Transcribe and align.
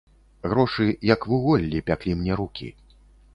Грошы, 0.53 0.87
як 1.09 1.21
вуголлі, 1.33 1.83
пяклі 1.91 2.17
мне 2.23 2.33
рукі. 2.41 2.73